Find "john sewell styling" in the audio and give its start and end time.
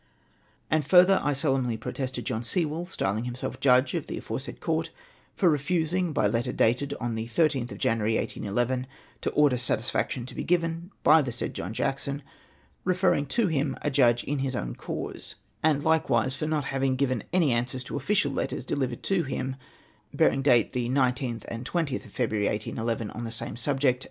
2.25-3.25